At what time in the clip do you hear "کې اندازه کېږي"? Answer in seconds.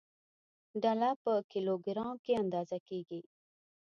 2.23-3.21